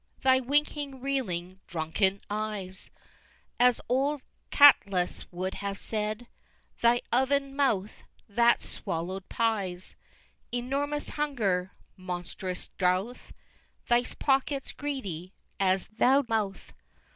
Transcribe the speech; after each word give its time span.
Thy 0.23 0.39
winking, 0.39 0.99
reeling, 0.99 1.59
drunken 1.67 2.21
eyes, 2.27 2.89
(As 3.59 3.79
old 3.87 4.23
Catullus 4.49 5.31
would 5.31 5.53
have 5.53 5.77
said), 5.77 6.25
Thy 6.81 7.03
oven 7.11 7.55
mouth, 7.55 8.01
that 8.27 8.63
swallow'd 8.63 9.29
pies 9.29 9.95
Enormous 10.51 11.09
hunger 11.09 11.73
monstrous 11.95 12.69
drowth! 12.79 13.31
Thy 13.89 14.03
pockets 14.17 14.71
greedy 14.71 15.35
as 15.59 15.85
thou 15.85 16.23
mouth! 16.27 16.73